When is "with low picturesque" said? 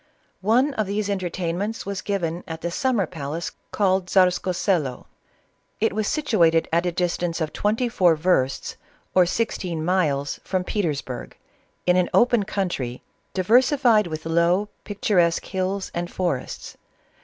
14.07-15.45